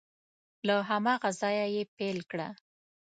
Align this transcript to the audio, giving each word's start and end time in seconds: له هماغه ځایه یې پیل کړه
له 0.67 0.75
هماغه 0.89 1.29
ځایه 1.41 1.65
یې 1.75 1.83
پیل 1.95 2.19
کړه 2.31 2.47